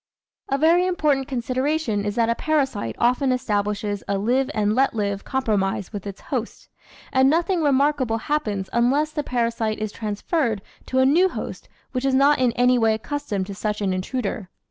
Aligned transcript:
A 0.49 0.57
very 0.57 0.87
important 0.87 1.27
consideration 1.27 2.05
is 2.05 2.15
that 2.15 2.27
a 2.27 2.33
parasite 2.33 2.95
often 2.97 3.31
establishes 3.31 4.03
a 4.07 4.17
live 4.17 4.49
and 4.55 4.73
let 4.73 4.95
live 4.95 5.23
compro 5.23 5.59
mise 5.59 5.93
with 5.93 6.07
its 6.07 6.21
host, 6.21 6.69
and 7.13 7.29
nothing 7.29 7.61
remarkable 7.61 8.17
happens 8.17 8.67
unless 8.73 9.11
the 9.11 9.21
parasite 9.21 9.77
is 9.77 9.91
transferred 9.91 10.63
to 10.87 10.97
a 10.97 11.05
new 11.05 11.29
host 11.29 11.69
which 11.91 12.03
is 12.03 12.15
not 12.15 12.39
in 12.39 12.51
any 12.53 12.79
way 12.79 12.95
accustomed 12.95 13.45
to 13.45 13.53
such 13.53 13.79
an 13.79 13.93
intruder. 13.93 14.49